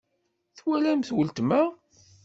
Twalamt 0.57 1.07
weltma? 1.15 1.61